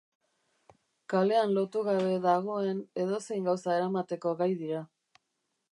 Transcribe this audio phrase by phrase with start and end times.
[1.13, 4.83] Kalean lotu gabe dagoen edozein gauza eramateko gai dira.